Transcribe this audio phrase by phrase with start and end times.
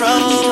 [0.00, 0.49] control.